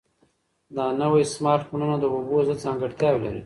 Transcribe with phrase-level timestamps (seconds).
[0.75, 3.39] دا نوي سمارټ فونونه د اوبو ضد ځانګړتیاوې لري.